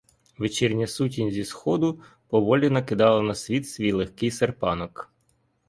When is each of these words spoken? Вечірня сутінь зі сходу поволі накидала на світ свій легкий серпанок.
Вечірня 0.37 0.87
сутінь 0.87 1.31
зі 1.31 1.45
сходу 1.45 1.99
поволі 2.27 2.69
накидала 2.69 3.21
на 3.21 3.35
світ 3.35 3.69
свій 3.69 3.91
легкий 3.91 4.31
серпанок. 4.31 5.11